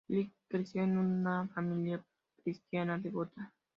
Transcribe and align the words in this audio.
Lin 0.09 0.33
creció 0.47 0.81
en 0.81 0.97
una 0.97 1.47
familia 1.49 2.03
cristiana 2.43 2.97
devota. 2.97 3.53